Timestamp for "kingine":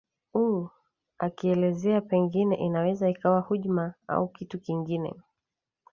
4.59-5.13